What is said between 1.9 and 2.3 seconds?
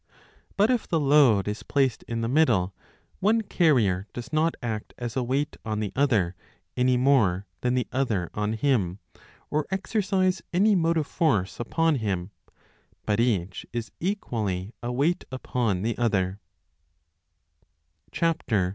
in the